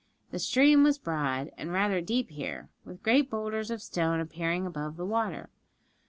The 0.31 0.39
stream 0.39 0.81
was 0.81 0.97
broad, 0.97 1.51
and 1.59 1.71
rather 1.71 2.01
deep 2.01 2.31
here, 2.31 2.69
with 2.83 3.03
great 3.03 3.29
boulders 3.29 3.69
of 3.69 3.83
stone 3.83 4.19
appearing 4.19 4.65
above 4.65 4.97
the 4.97 5.05
water. 5.05 5.51